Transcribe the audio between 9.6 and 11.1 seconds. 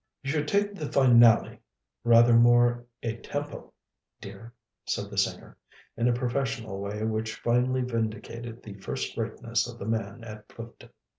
of the man at Clifton.